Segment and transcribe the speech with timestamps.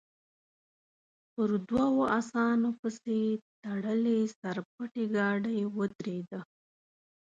[1.33, 3.19] پر دوو اسانو پسې
[3.63, 6.39] تړلې سر پټې ګاډۍ ودرېده.